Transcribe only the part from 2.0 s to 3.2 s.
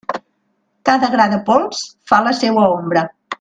fa la seua ombra.